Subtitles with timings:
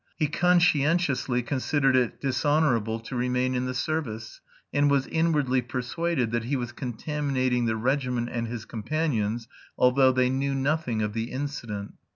[0.17, 4.41] He conscientiously considered it dishonourable to remain in the service,
[4.73, 10.31] and was inwardly persuaded that he was contaminating the regiment and his companions, although they
[10.31, 11.93] knew nothing of the incident.